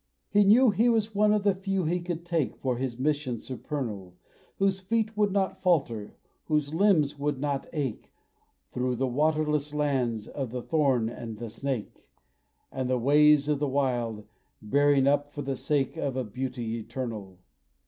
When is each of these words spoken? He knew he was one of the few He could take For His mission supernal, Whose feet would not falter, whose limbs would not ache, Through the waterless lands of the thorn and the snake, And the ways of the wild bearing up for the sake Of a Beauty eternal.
He 0.31 0.43
knew 0.43 0.71
he 0.71 0.89
was 0.89 1.13
one 1.13 1.31
of 1.31 1.43
the 1.43 1.53
few 1.53 1.85
He 1.85 1.99
could 1.99 2.25
take 2.25 2.55
For 2.57 2.77
His 2.77 2.97
mission 2.97 3.37
supernal, 3.37 4.15
Whose 4.57 4.79
feet 4.79 5.15
would 5.15 5.31
not 5.31 5.61
falter, 5.61 6.15
whose 6.45 6.73
limbs 6.73 7.19
would 7.19 7.39
not 7.39 7.67
ache, 7.71 8.11
Through 8.73 8.95
the 8.95 9.05
waterless 9.05 9.75
lands 9.75 10.27
of 10.27 10.49
the 10.49 10.63
thorn 10.63 11.07
and 11.07 11.37
the 11.37 11.51
snake, 11.51 12.07
And 12.71 12.89
the 12.89 12.97
ways 12.97 13.47
of 13.47 13.59
the 13.59 13.67
wild 13.69 14.25
bearing 14.59 15.05
up 15.05 15.31
for 15.33 15.43
the 15.43 15.55
sake 15.55 15.95
Of 15.97 16.15
a 16.17 16.23
Beauty 16.23 16.79
eternal. 16.79 17.37